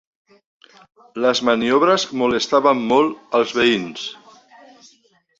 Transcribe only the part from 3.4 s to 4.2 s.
als veïns